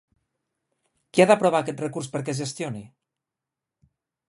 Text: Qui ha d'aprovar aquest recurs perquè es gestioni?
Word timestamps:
Qui 1.17 1.23
ha 1.25 1.27
d'aprovar 1.33 1.61
aquest 1.65 1.85
recurs 1.85 2.11
perquè 2.15 2.35
es 2.35 2.41
gestioni? 2.47 2.85